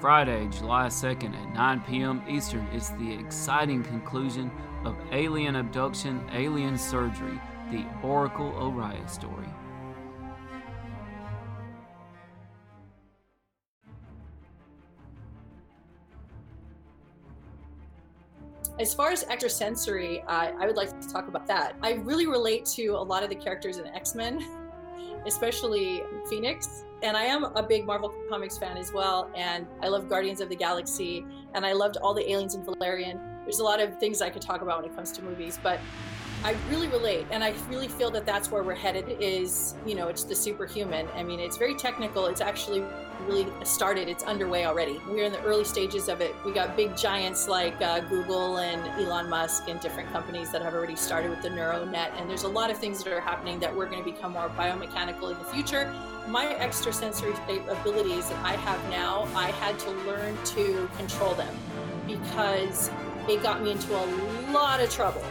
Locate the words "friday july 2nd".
0.00-1.34